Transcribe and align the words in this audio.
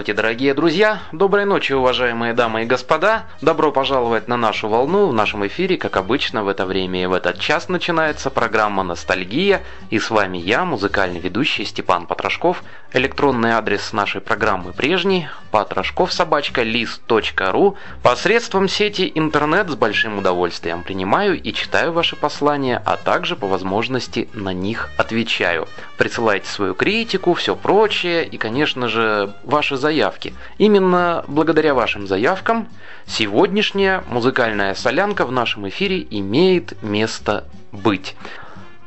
Здравствуйте, 0.00 0.22
дорогие 0.22 0.54
друзья! 0.54 1.02
Доброй 1.12 1.44
ночи, 1.44 1.74
уважаемые 1.74 2.32
дамы 2.32 2.62
и 2.62 2.64
господа! 2.64 3.24
Добро 3.42 3.70
пожаловать 3.70 4.28
на 4.28 4.38
нашу 4.38 4.68
волну. 4.68 5.08
В 5.08 5.12
нашем 5.12 5.46
эфире, 5.46 5.76
как 5.76 5.98
обычно, 5.98 6.42
в 6.42 6.48
это 6.48 6.64
время 6.64 7.02
и 7.02 7.06
в 7.06 7.12
этот 7.12 7.38
час 7.38 7.68
начинается 7.68 8.30
программа 8.30 8.82
«Ностальгия». 8.82 9.60
И 9.90 9.98
с 9.98 10.08
вами 10.08 10.38
я, 10.38 10.64
музыкальный 10.64 11.20
ведущий 11.20 11.66
Степан 11.66 12.06
Потрошков. 12.06 12.62
Электронный 12.94 13.50
адрес 13.50 13.92
нашей 13.92 14.22
программы 14.22 14.72
прежний– 14.72 15.28
потрошковсобачка.лист.ру. 15.52 17.76
Посредством 18.02 18.68
сети 18.68 19.12
интернет 19.14 19.68
с 19.68 19.74
большим 19.74 20.16
удовольствием 20.16 20.82
принимаю 20.82 21.38
и 21.38 21.52
читаю 21.52 21.92
ваши 21.92 22.16
послания, 22.16 22.82
а 22.86 22.96
также 22.96 23.36
по 23.36 23.46
возможности 23.46 24.30
на 24.32 24.54
них 24.54 24.88
отвечаю. 24.96 25.68
Присылайте 25.98 26.48
свою 26.48 26.74
критику, 26.74 27.34
все 27.34 27.54
прочее 27.54 28.24
и, 28.24 28.38
конечно 28.38 28.88
же, 28.88 29.34
ваши 29.44 29.70
ваши 29.70 29.76
заявки. 29.90 30.34
Именно 30.58 31.24
благодаря 31.26 31.74
вашим 31.74 32.06
заявкам 32.06 32.68
сегодняшняя 33.06 34.04
музыкальная 34.06 34.74
солянка 34.76 35.26
в 35.26 35.32
нашем 35.32 35.68
эфире 35.68 36.06
имеет 36.10 36.80
место 36.80 37.42
быть. 37.72 38.14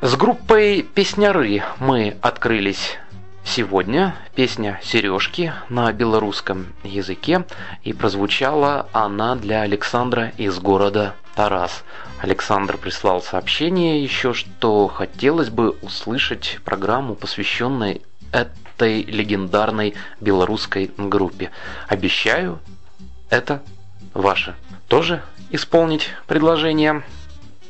С 0.00 0.16
группой 0.16 0.80
«Песняры» 0.80 1.62
мы 1.78 2.16
открылись 2.22 2.96
сегодня. 3.44 4.14
Песня 4.34 4.80
«Сережки» 4.82 5.52
на 5.68 5.92
белорусском 5.92 6.68
языке. 6.84 7.44
И 7.82 7.92
прозвучала 7.92 8.86
она 8.94 9.36
для 9.36 9.60
Александра 9.60 10.32
из 10.38 10.58
города 10.58 11.14
Тарас. 11.34 11.84
Александр 12.22 12.78
прислал 12.78 13.20
сообщение 13.20 14.02
еще, 14.02 14.32
что 14.32 14.88
хотелось 14.88 15.50
бы 15.50 15.72
услышать 15.82 16.60
программу, 16.64 17.14
посвященную 17.14 18.00
этой 18.76 19.02
легендарной 19.02 19.94
белорусской 20.20 20.90
группе. 20.96 21.50
Обещаю, 21.88 22.60
это 23.30 23.62
ваше. 24.12 24.54
Тоже 24.88 25.22
исполнить 25.50 26.10
предложение? 26.26 27.02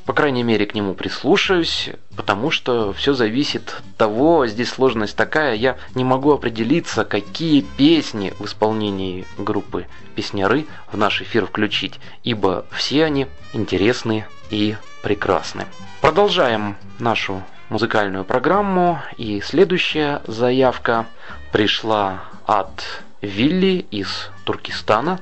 по 0.07 0.13
крайней 0.13 0.43
мере, 0.43 0.67
к 0.67 0.75
нему 0.75 0.95
прислушаюсь, 0.95 1.91
потому 2.15 2.51
что 2.51 2.93
все 2.93 3.15
зависит 3.15 3.75
от 3.79 3.97
того, 3.97 4.47
здесь 4.47 4.69
сложность 4.69 5.17
такая, 5.17 5.55
я 5.55 5.79
не 5.95 6.05
могу 6.05 6.33
определиться, 6.33 7.05
какие 7.05 7.63
песни 7.63 8.35
в 8.39 8.45
исполнении 8.45 9.27
группы 9.39 9.87
«Песняры» 10.15 10.67
в 10.93 10.99
наш 10.99 11.23
эфир 11.23 11.47
включить, 11.47 12.01
ибо 12.23 12.67
все 12.71 13.05
они 13.05 13.29
интересны 13.55 14.27
и 14.51 14.77
прекрасны. 15.03 15.65
Продолжаем 16.03 16.77
нашу 16.99 17.43
музыкальную 17.69 18.25
программу, 18.25 19.01
и 19.17 19.41
следующая 19.41 20.23
заявка 20.27 21.07
пришла 21.53 22.25
от 22.47 22.85
Вилли 23.23 23.87
из 23.91 24.31
Туркестана, 24.45 25.21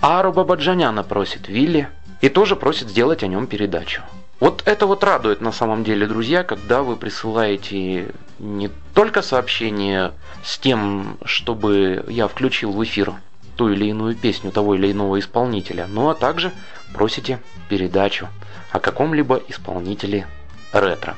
а 0.00 0.22
Рубабаджаняна 0.22 1.02
просит 1.02 1.48
Вилли 1.48 1.88
и 2.20 2.28
тоже 2.28 2.56
просит 2.56 2.88
сделать 2.88 3.22
о 3.22 3.26
нем 3.26 3.46
передачу. 3.46 4.02
Вот 4.40 4.62
это 4.66 4.86
вот 4.86 5.02
радует 5.02 5.40
на 5.40 5.50
самом 5.50 5.82
деле, 5.82 6.06
друзья, 6.06 6.44
когда 6.44 6.82
вы 6.82 6.96
присылаете 6.96 8.14
не 8.38 8.70
только 8.94 9.20
сообщение 9.22 10.12
с 10.44 10.58
тем, 10.58 11.18
чтобы 11.24 12.04
я 12.08 12.28
включил 12.28 12.72
в 12.72 12.84
эфир 12.84 13.14
ту 13.56 13.70
или 13.70 13.86
иную 13.86 14.14
песню 14.14 14.52
того 14.52 14.76
или 14.76 14.92
иного 14.92 15.18
исполнителя, 15.18 15.88
но 15.88 16.10
а 16.10 16.14
также 16.14 16.52
просите 16.94 17.40
передачу 17.68 18.28
о 18.70 18.78
каком-либо 18.78 19.42
исполнителе 19.48 20.28
ретро. 20.72 21.16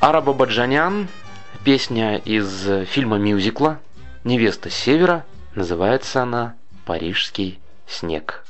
Араба 0.00 0.32
Баджанян, 0.32 1.08
песня 1.64 2.18
из 2.18 2.86
фильма 2.86 3.18
мюзикла 3.18 3.80
«Невеста 4.22 4.70
севера», 4.70 5.24
называется 5.56 6.22
она 6.22 6.54
«Парижский 6.86 7.58
снег». 7.88 8.44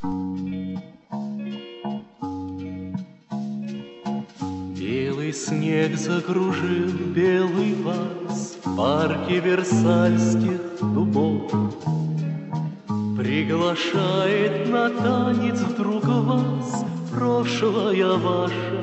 Белый 4.77 5.33
снег 5.33 5.97
закружил 5.97 6.93
белый 7.15 7.75
вас 7.83 8.59
В 8.63 8.77
парке 8.77 9.41
Версальских 9.41 10.61
дубов. 10.83 11.51
Приглашает 13.17 14.69
на 14.69 14.91
танец 14.91 15.61
вдруг 15.61 16.05
вас 16.05 16.85
Прошлая 17.11 18.17
ваша 18.19 18.78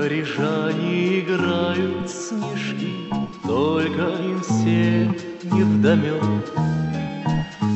Парижане 0.00 1.20
играют 1.20 2.08
снежки, 2.08 3.12
Только 3.46 4.16
им 4.24 4.40
все 4.40 5.14
не 5.42 5.62
вдомек, 5.62 6.24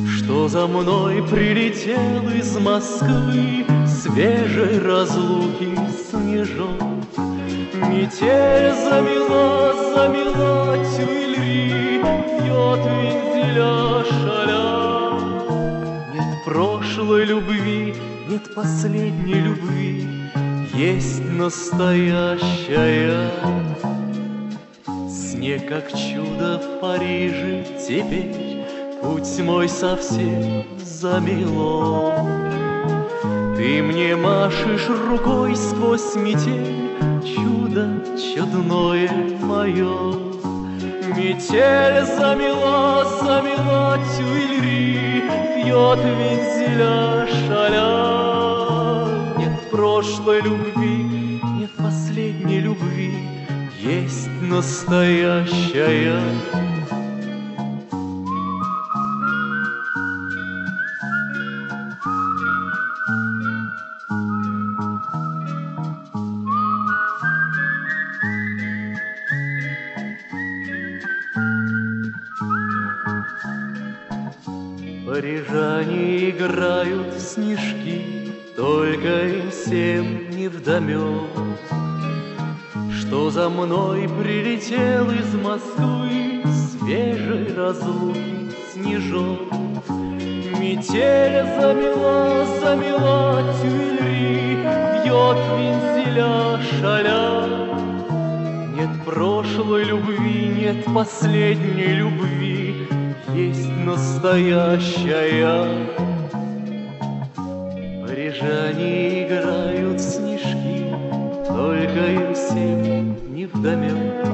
Что 0.09 0.47
за 0.47 0.65
мной 0.65 1.23
прилетел 1.29 2.27
из 2.31 2.57
Москвы 2.57 3.63
свежей 3.85 4.79
разлуки 4.79 5.77
снежок. 6.09 6.81
Метель 7.75 8.73
замела, 8.73 9.73
замела 9.93 10.77
тюльри, 10.97 12.01
Пьет 12.39 12.81
вензеля 12.89 14.03
шаля. 14.03 15.19
Нет 16.11 16.43
прошлой 16.43 17.25
любви, 17.25 17.93
нет 18.27 18.55
последней 18.55 19.41
любви, 19.41 20.24
Есть 20.75 21.23
настоящая. 21.31 23.31
Снег, 25.09 25.69
как 25.69 25.89
чудо 25.89 26.59
в 26.59 26.81
Париже 26.81 27.65
теперь, 27.79 28.65
Путь 29.01 29.39
мой 29.39 29.69
совсем 29.69 30.65
замело. 30.83 32.13
Ты 33.55 33.81
мне 33.83 34.17
машешь 34.17 34.89
рукой 35.09 35.55
сквозь 35.55 36.13
метель, 36.15 36.89
Чудо 37.23 37.87
чудное 38.17 39.09
мое. 39.43 40.13
Метель 41.15 42.05
замела, 42.17 43.05
замела 43.21 43.97
тюльри, 44.17 45.23
Пьет 45.55 45.99
вензеля 45.99 47.27
шаля. 47.47 48.24
Прошлой 49.75 50.39
любви, 50.39 51.41
нет 51.43 51.69
последней 51.77 52.61
любви, 52.61 53.11
Есть 53.77 54.29
настоящая. 54.41 56.21
Парижане 75.05 76.29
играют 76.29 77.13
в 77.13 77.19
снежки, 77.19 78.24
Только 78.55 79.27
им 79.27 79.51
всем 79.51 80.29
не 80.29 80.47
вдомек, 80.47 81.29
Что 82.89 83.29
за 83.29 83.49
мной 83.49 84.07
прилетел 84.07 85.11
из 85.11 85.33
Москвы 85.33 86.41
Свежей 86.71 87.53
разлуки 87.53 88.53
снежок. 88.71 89.51
Метель 90.57 91.43
замела, 91.59 92.45
замела 92.61 93.43
тюльри, 93.61 94.55
Бьет 95.03 95.37
вензеля 95.57 96.59
шаля. 96.79 97.25
Нет 98.73 99.03
прошлой 99.03 99.83
любви, 99.83 100.47
нет 100.47 100.85
последней 100.85 101.95
любви, 101.95 102.87
Есть 103.33 103.69
настоящая. 103.83 105.67
Парижане 108.39 109.23
играют 109.23 110.01
в 110.01 110.03
снежки, 110.03 110.93
Только 111.47 112.05
им 112.11 112.33
всем 112.33 113.33
не 113.33 113.45
вдомек, 113.45 114.25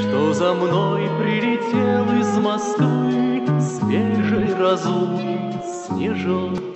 Что 0.00 0.32
за 0.32 0.54
мной 0.54 1.02
прилетел 1.18 2.18
из 2.18 2.38
Москвы 2.38 3.42
Свежей 3.60 4.54
разлуки 4.54 5.52
снежок. 5.86 6.69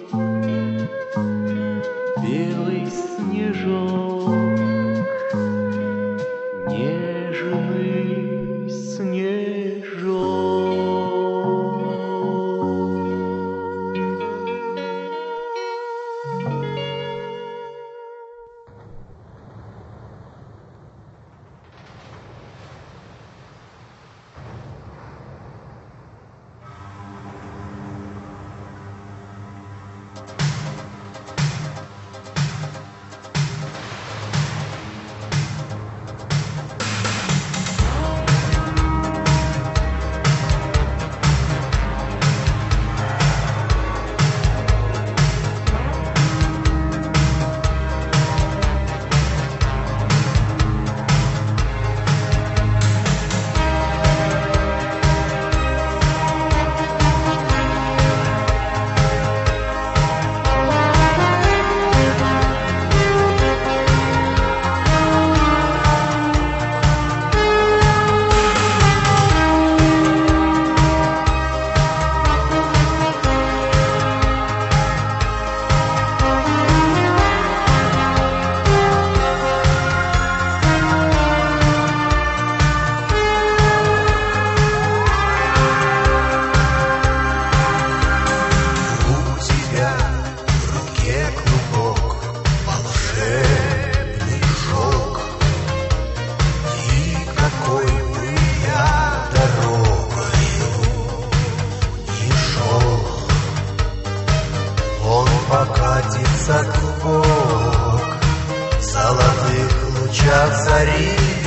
Джафари 110.14 111.43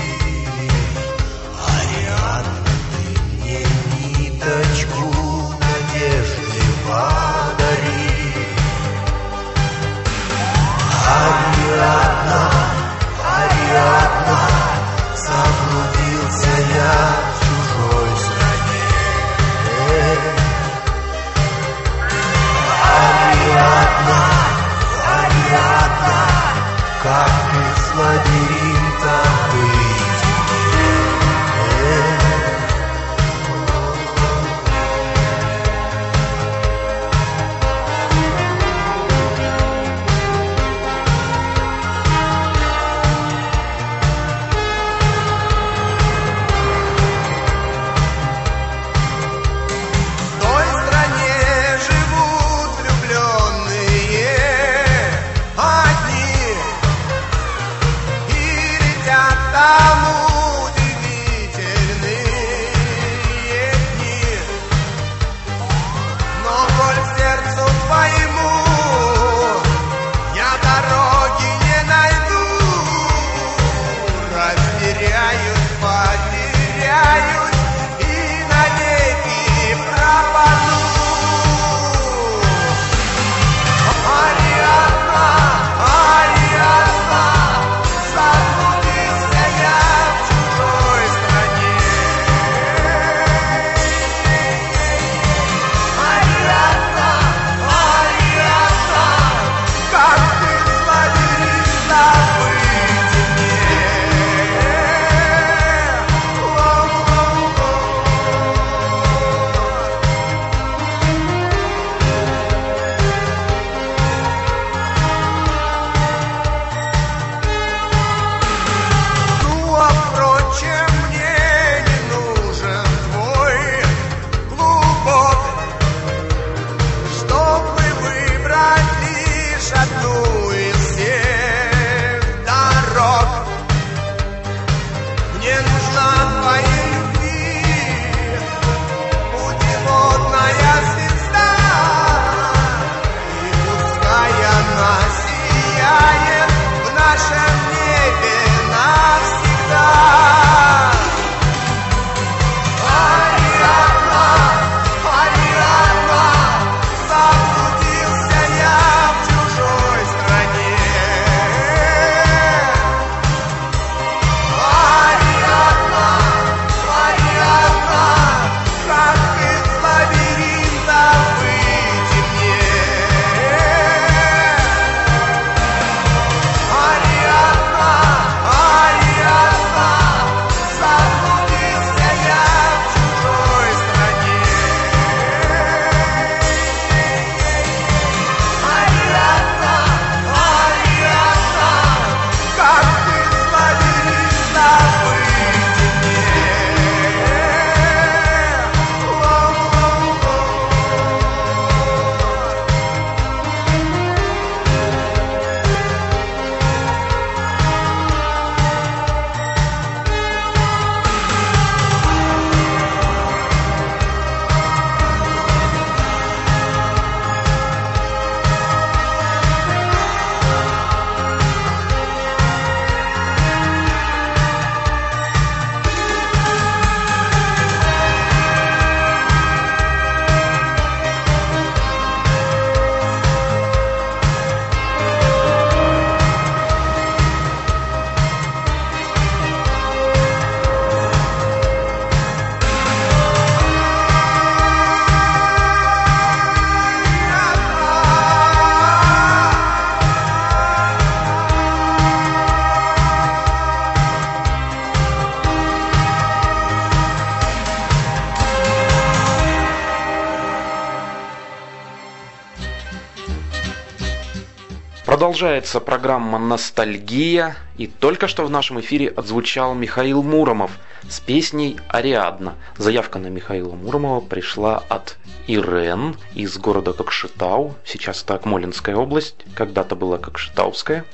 Продолжается 265.07 265.79
программа 265.79 266.37
«Ностальгия», 266.37 267.55
и 267.77 267.87
только 267.87 268.27
что 268.27 268.43
в 268.43 268.49
нашем 268.49 268.81
эфире 268.81 269.07
отзвучал 269.07 269.73
Михаил 269.73 270.21
Муромов 270.21 270.71
с 271.09 271.21
песней 271.21 271.79
«Ариадна». 271.87 272.55
Заявка 272.77 273.17
на 273.17 273.27
Михаила 273.27 273.73
Муромова 273.73 274.19
пришла 274.19 274.83
от 274.89 275.15
Ирен 275.47 276.17
из 276.35 276.57
города 276.57 276.91
Кокшетау, 276.91 277.75
сейчас 277.85 278.21
это 278.21 278.35
Акмолинская 278.35 278.97
область, 278.97 279.37
когда-то 279.55 279.95
была 279.95 280.17
Кокшетауская. 280.17 281.05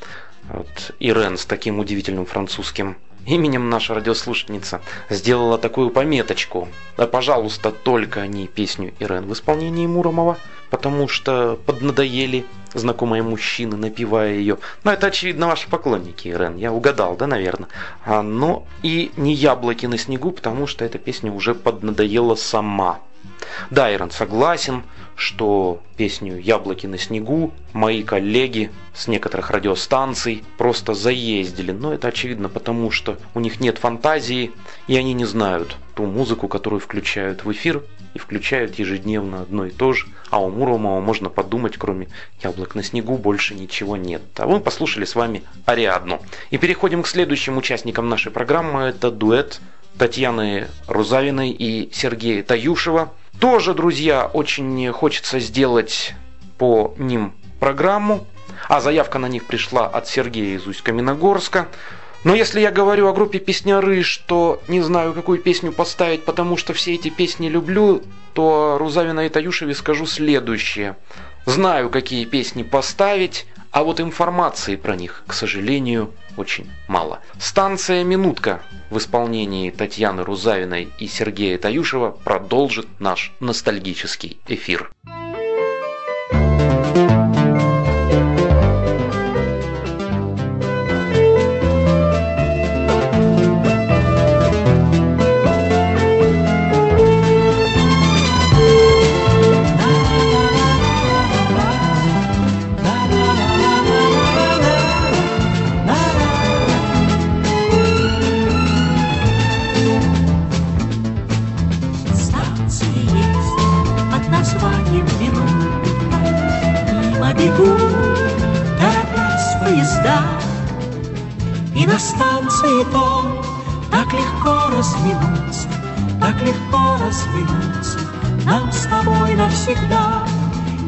Вот 0.49 0.95
Ирен 0.99 1.37
с 1.37 1.45
таким 1.45 1.77
удивительным 1.77 2.25
французским 2.25 2.97
именем 3.27 3.69
наша 3.69 3.93
радиослушательница 3.93 4.81
сделала 5.11 5.59
такую 5.59 5.91
пометочку. 5.91 6.67
Да, 6.97 7.05
пожалуйста, 7.05 7.69
только 7.71 8.25
не 8.25 8.47
песню 8.47 8.91
Ирен 8.97 9.27
в 9.27 9.33
исполнении 9.33 9.85
Муромова, 9.85 10.39
потому 10.71 11.07
что 11.07 11.59
поднадоели 11.67 12.43
знакомые 12.73 13.23
мужчины, 13.23 13.77
напевая 13.77 14.33
ее. 14.33 14.57
Но 14.83 14.91
это, 14.91 15.07
очевидно, 15.07 15.47
ваши 15.47 15.69
поклонники, 15.69 16.27
Ирен. 16.27 16.57
Я 16.57 16.71
угадал, 16.71 17.15
да, 17.15 17.27
наверное? 17.27 17.69
А, 18.05 18.21
но 18.21 18.65
и 18.81 19.11
не 19.17 19.33
яблоки 19.33 19.85
на 19.85 19.97
снегу, 19.97 20.31
потому 20.31 20.67
что 20.67 20.85
эта 20.85 20.97
песня 20.97 21.31
уже 21.31 21.53
поднадоела 21.55 22.35
сама. 22.35 22.99
Да, 23.69 23.93
Ирен, 23.93 24.11
согласен, 24.11 24.83
что 25.15 25.81
песню 25.95 26.37
«Яблоки 26.39 26.87
на 26.87 26.97
снегу» 26.97 27.53
мои 27.71 28.03
коллеги 28.03 28.71
с 28.93 29.07
некоторых 29.07 29.51
радиостанций 29.51 30.43
просто 30.57 30.93
заездили. 30.93 31.71
Но 31.71 31.93
это 31.93 32.07
очевидно 32.07 32.49
потому, 32.49 32.91
что 32.91 33.17
у 33.33 33.39
них 33.39 33.59
нет 33.59 33.77
фантазии, 33.77 34.51
и 34.87 34.97
они 34.97 35.13
не 35.13 35.25
знают 35.25 35.77
ту 35.95 36.05
музыку, 36.05 36.47
которую 36.47 36.79
включают 36.79 37.45
в 37.45 37.51
эфир, 37.51 37.83
и 38.13 38.19
включают 38.19 38.75
ежедневно 38.75 39.41
одно 39.41 39.65
и 39.65 39.71
то 39.71 39.93
же. 39.93 40.05
А 40.29 40.39
у 40.39 40.49
Муромова 40.49 40.99
можно 40.99 41.29
подумать, 41.29 41.77
кроме 41.77 42.07
«Яблок 42.41 42.75
на 42.75 42.83
снегу» 42.83 43.17
больше 43.17 43.55
ничего 43.55 43.97
нет. 43.97 44.21
А 44.37 44.45
мы 44.45 44.59
послушали 44.59 45.05
с 45.05 45.15
вами 45.15 45.43
Ариадну. 45.65 46.21
И 46.51 46.57
переходим 46.57 47.03
к 47.03 47.07
следующим 47.07 47.57
участникам 47.57 48.09
нашей 48.09 48.31
программы. 48.31 48.83
Это 48.83 49.09
дуэт 49.09 49.59
Татьяны 49.97 50.67
Рузавиной 50.87 51.51
и 51.51 51.89
Сергея 51.93 52.43
Таюшева– 52.43 53.11
тоже, 53.39 53.73
друзья, 53.73 54.25
очень 54.25 54.91
хочется 54.91 55.39
сделать 55.39 56.13
по 56.57 56.93
ним 56.97 57.33
программу, 57.59 58.25
а 58.69 58.81
заявка 58.81 59.19
на 59.19 59.27
них 59.27 59.45
пришла 59.45 59.87
от 59.87 60.07
Сергея 60.07 60.57
из 60.57 60.67
Усть-Каменогорска. 60.67 61.67
Но 62.23 62.35
если 62.35 62.61
я 62.61 62.71
говорю 62.71 63.07
о 63.07 63.13
группе 63.13 63.39
песняры, 63.39 64.01
что 64.01 64.61
не 64.67 64.81
знаю, 64.81 65.13
какую 65.13 65.39
песню 65.39 65.73
поставить, 65.73 66.23
потому 66.23 66.55
что 66.55 66.73
все 66.73 66.93
эти 66.93 67.09
песни 67.09 67.49
люблю, 67.49 68.01
то 68.33 68.77
Рузавина 68.79 69.25
и 69.25 69.29
Таюшеве 69.29 69.75
скажу 69.75 70.05
следующее. 70.05 70.95
Знаю, 71.45 71.89
какие 71.89 72.23
песни 72.23 72.63
поставить, 72.63 73.45
а 73.71 73.83
вот 73.83 73.99
информации 73.99 74.77
про 74.77 74.95
них, 74.95 75.23
к 75.27 75.33
сожалению, 75.33 76.13
очень 76.37 76.69
мало. 76.87 77.19
Станция 77.39 78.03
«Минутка» 78.03 78.61
в 78.89 78.97
исполнении 78.97 79.69
Татьяны 79.69 80.23
Рузавиной 80.23 80.89
и 80.99 81.07
Сергея 81.07 81.57
Таюшева 81.57 82.11
продолжит 82.11 82.87
наш 82.99 83.31
ностальгический 83.39 84.37
эфир. 84.47 84.91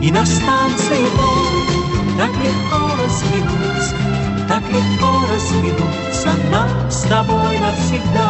И 0.06 0.12
на 0.12 0.24
станции 0.24 1.04
том 1.18 2.16
так 2.16 2.30
легко 2.30 2.94
разминуться, 3.02 3.96
Так 4.48 4.62
легко 4.70 5.26
разминуться 5.34 6.30
нам 6.52 6.70
с 6.92 7.02
тобой 7.10 7.58
навсегда. 7.58 8.30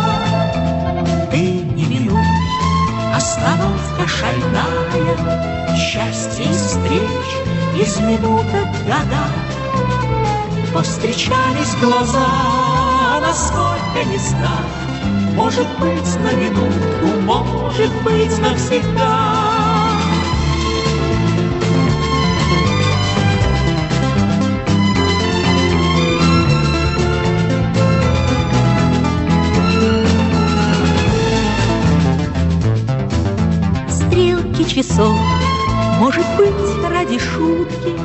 Ты 1.29 1.41
не 1.75 1.83
минуй, 1.83 2.23
Остановка 3.13 4.07
шальная, 4.07 5.17
Счастье 5.75 6.45
и 6.45 6.53
встреч 6.53 7.27
Из 7.77 7.99
минуток 7.99 8.69
года. 8.87 9.27
Повстречались 10.73 11.75
глаза, 11.81 13.19
Насколько 13.19 14.01
не 14.09 14.17
знаю, 14.17 14.65
Может 15.35 15.67
быть, 15.79 16.19
на 16.21 16.31
минутку, 16.37 17.07
Может 17.25 17.91
быть, 18.03 18.39
навсегда. 18.39 19.24
Часов, 34.67 35.17
может 35.99 36.25
быть, 36.37 36.89
ради 36.89 37.19
шутки, 37.19 37.95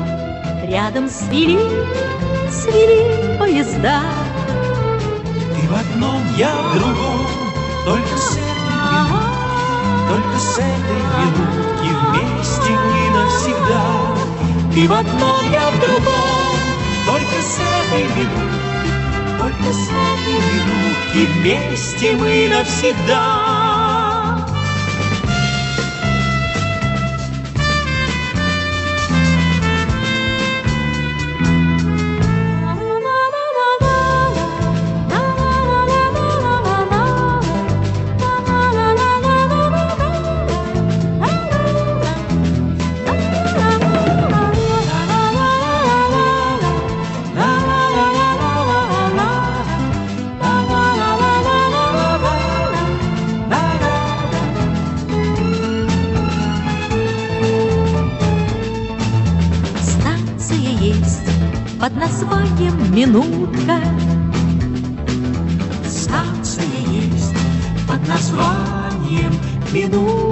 Рядом 0.63 1.09
свели, 1.09 1.59
свели 2.49 3.37
поезда. 3.37 4.01
Ты 5.53 5.67
в 5.67 5.73
одном, 5.75 6.21
я 6.37 6.55
в 6.55 6.79
другом, 6.79 7.27
только 7.85 8.17
с 8.17 8.37
этой 8.37 8.71
минутки, 8.93 9.41
только 10.07 10.37
с 10.39 10.57
этой 10.59 11.01
минутки 11.19 11.89
вместе 12.05 12.71
мы 12.71 12.99
навсегда. 13.17 13.85
Ты 14.73 14.87
в 14.87 14.93
одном, 14.93 15.51
я 15.51 15.69
в 15.71 15.79
другом, 15.81 16.41
Только 17.05 17.41
с 17.41 17.59
этой 17.59 18.03
минутки, 18.15 18.61
только 19.39 19.73
с 19.73 19.89
этой 19.89 20.37
минутки 20.53 21.21
вместе 21.33 22.15
мы 22.15 22.47
навсегда. 22.49 24.00
Названием 62.41 62.95
«Минутка». 62.95 63.79
Станция 65.87 66.63
есть 66.89 67.35
под 67.87 68.07
названием 68.07 69.33
Минутка. 69.71 70.30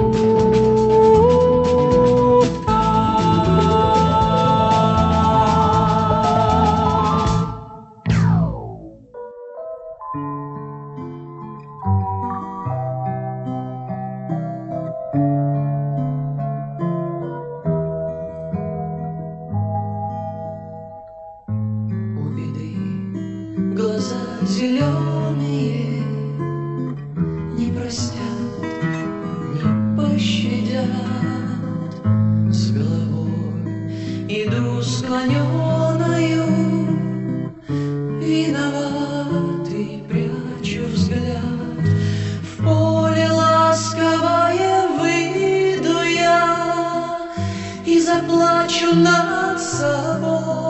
И 48.30 48.32
заплачу 48.32 48.92
над 48.94 49.60
собой 49.60 50.69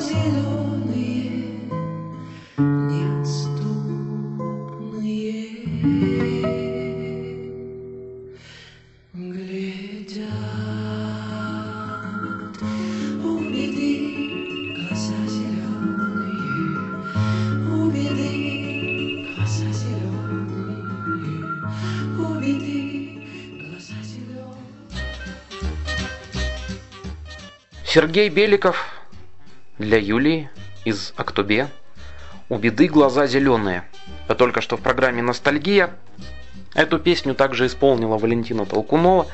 Сергей 27.97 28.29
Беликов 28.29 28.85
для 29.79 29.97
Юлии 29.97 30.51
из 30.85 31.15
Актобе. 31.15 31.67
У 32.47 32.59
беды 32.59 32.85
глаза 32.85 33.25
зеленые. 33.25 33.85
А 34.27 34.35
только 34.35 34.61
что 34.61 34.77
в 34.77 34.81
программе 34.81 35.23
«Ностальгия» 35.23 35.95
эту 36.75 36.99
песню 36.99 37.33
также 37.33 37.65
исполнила 37.65 38.19
Валентина 38.19 38.67
Толкунова. 38.67 39.25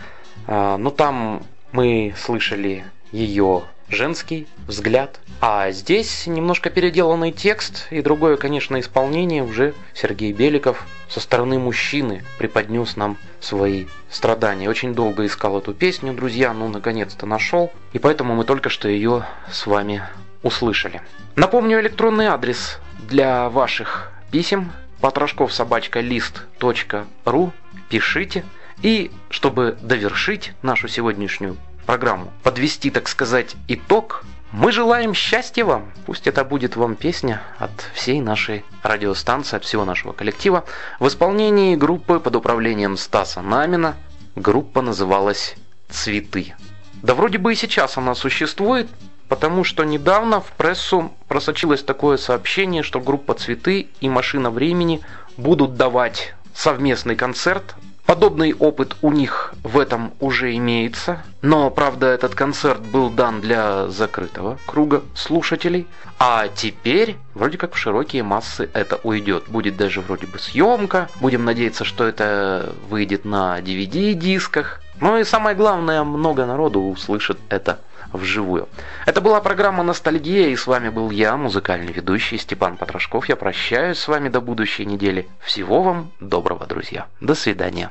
А, 0.47 0.77
Но 0.77 0.91
там 0.91 1.43
мы 1.73 2.15
слышали 2.17 2.85
ее 3.11 3.63
женский 3.93 4.47
взгляд. 4.67 5.19
А 5.39 5.71
здесь 5.71 6.27
немножко 6.27 6.69
переделанный 6.69 7.31
текст 7.31 7.87
и 7.91 8.01
другое, 8.01 8.37
конечно, 8.37 8.79
исполнение 8.79 9.43
уже 9.43 9.73
Сергей 9.93 10.33
Беликов 10.33 10.85
со 11.09 11.19
стороны 11.19 11.59
мужчины 11.59 12.23
преподнес 12.37 12.95
нам 12.95 13.17
свои 13.39 13.85
страдания. 14.09 14.69
Очень 14.69 14.93
долго 14.93 15.25
искал 15.25 15.57
эту 15.57 15.73
песню, 15.73 16.13
друзья, 16.13 16.53
ну 16.53 16.67
наконец-то 16.67 17.25
нашел. 17.25 17.71
И 17.93 17.99
поэтому 17.99 18.35
мы 18.35 18.43
только 18.43 18.69
что 18.69 18.87
ее 18.87 19.25
с 19.51 19.65
вами 19.65 20.03
услышали. 20.43 21.01
Напомню 21.35 21.79
электронный 21.79 22.27
адрес 22.27 22.79
для 23.07 23.49
ваших 23.49 24.11
писем 24.31 24.71
потрошков 25.01 25.51
собачка 25.53 25.99
лист.ру 25.99 27.51
пишите. 27.89 28.45
И 28.81 29.11
чтобы 29.29 29.77
довершить 29.81 30.53
нашу 30.61 30.87
сегодняшнюю 30.87 31.57
программу, 31.83 32.31
подвести, 32.43 32.89
так 32.89 33.07
сказать, 33.07 33.55
итог, 33.67 34.23
мы 34.53 34.71
желаем 34.71 35.15
счастья 35.15 35.65
вам. 35.65 35.91
Пусть 36.05 36.27
это 36.27 36.43
будет 36.45 36.75
вам 36.75 36.95
песня 36.95 37.41
от 37.57 37.71
всей 37.95 38.21
нашей 38.21 38.63
радиостанции, 38.83 39.57
от 39.57 39.65
всего 39.65 39.83
нашего 39.83 40.13
коллектива. 40.13 40.63
В 40.99 41.07
исполнении 41.07 41.75
группы 41.75 42.19
под 42.19 42.35
управлением 42.35 42.95
Стаса 42.95 43.41
Намина 43.41 43.95
группа 44.35 44.83
называлась 44.83 45.55
«Цветы». 45.89 46.53
Да 47.01 47.15
вроде 47.15 47.39
бы 47.39 47.51
и 47.51 47.55
сейчас 47.55 47.97
она 47.97 48.13
существует, 48.13 48.87
потому 49.27 49.63
что 49.63 49.83
недавно 49.83 50.39
в 50.39 50.51
прессу 50.51 51.11
просочилось 51.27 51.81
такое 51.81 52.17
сообщение, 52.17 52.83
что 52.83 52.99
группа 52.99 53.33
«Цветы» 53.33 53.87
и 53.99 54.07
«Машина 54.07 54.51
времени» 54.51 55.01
будут 55.35 55.77
давать 55.77 56.35
совместный 56.53 57.15
концерт. 57.15 57.73
Подобный 58.05 58.53
опыт 58.53 58.95
у 59.01 59.11
них 59.11 59.42
в 59.63 59.79
этом 59.79 60.13
уже 60.19 60.55
имеется, 60.55 61.23
но, 61.41 61.69
правда, 61.69 62.07
этот 62.07 62.35
концерт 62.35 62.81
был 62.81 63.09
дан 63.09 63.41
для 63.41 63.87
закрытого 63.87 64.59
круга 64.65 65.03
слушателей, 65.15 65.87
а 66.19 66.47
теперь 66.49 67.15
вроде 67.33 67.57
как 67.57 67.73
в 67.73 67.77
широкие 67.77 68.23
массы 68.23 68.69
это 68.73 68.99
уйдет. 69.03 69.45
Будет 69.47 69.77
даже 69.77 70.01
вроде 70.01 70.27
бы 70.27 70.37
съемка, 70.37 71.09
будем 71.21 71.45
надеяться, 71.45 71.85
что 71.85 72.05
это 72.05 72.73
выйдет 72.89 73.25
на 73.25 73.59
DVD-дисках. 73.59 74.81
Ну 74.99 75.17
и 75.17 75.23
самое 75.23 75.55
главное, 75.55 76.03
много 76.03 76.45
народу 76.45 76.81
услышит 76.81 77.37
это 77.49 77.79
вживую. 78.11 78.69
Это 79.05 79.21
была 79.21 79.41
программа 79.41 79.83
«Ностальгия», 79.83 80.49
и 80.49 80.55
с 80.55 80.67
вами 80.67 80.89
был 80.89 81.09
я, 81.09 81.35
музыкальный 81.35 81.91
ведущий 81.91 82.37
Степан 82.37 82.77
Потрошков. 82.77 83.27
Я 83.27 83.35
прощаюсь 83.35 83.97
с 83.97 84.07
вами 84.07 84.29
до 84.29 84.39
будущей 84.39 84.85
недели. 84.85 85.27
Всего 85.39 85.81
вам 85.81 86.11
доброго, 86.19 86.67
друзья. 86.67 87.07
До 87.21 87.33
свидания. 87.33 87.89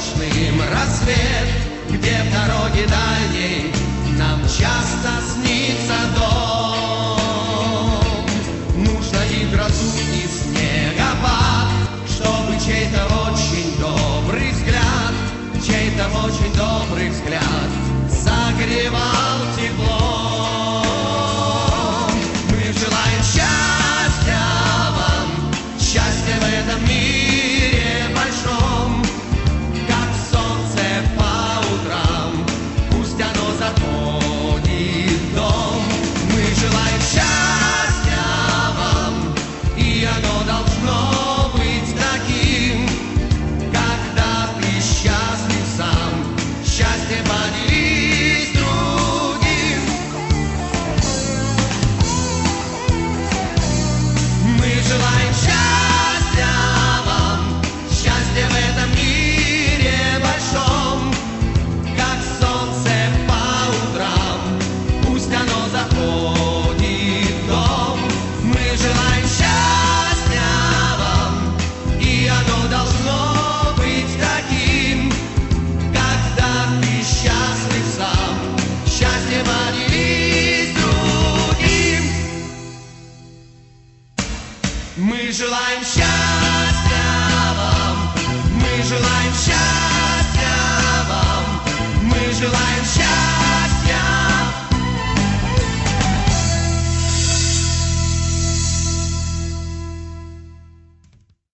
Облачным 0.00 0.60
рассвет, 0.72 1.48
Где 1.90 2.16
в 2.22 2.32
дороге 2.32 2.86
дальней 2.86 3.72
нам 4.18 4.40
часто 4.42 5.10
снится 5.34 5.94
дом. 6.16 6.39